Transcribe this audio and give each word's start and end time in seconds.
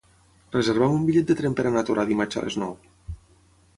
Reserva'm 0.55 0.95
un 0.95 1.03
bitllet 1.09 1.29
de 1.31 1.37
tren 1.41 1.57
per 1.59 1.67
anar 1.71 1.85
a 1.85 1.89
Torà 1.91 2.07
dimarts 2.13 2.41
a 2.43 2.47
les 2.47 2.59
nou. 2.63 2.77